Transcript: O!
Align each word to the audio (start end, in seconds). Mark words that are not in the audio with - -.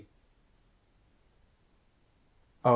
O! 2.63 2.69